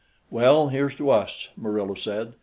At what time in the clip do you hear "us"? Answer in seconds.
1.11-1.49